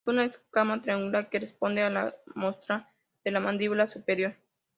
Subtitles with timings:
[0.03, 2.87] Es una escama triangular que corresponde a la rostral
[3.23, 4.35] de la mandíbula superior.